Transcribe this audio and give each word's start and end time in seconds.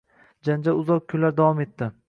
Janjal 0.49 0.79
uzoq 0.85 1.05
kunlar 1.13 1.39
davom 1.43 1.65
etdi. 1.69 1.95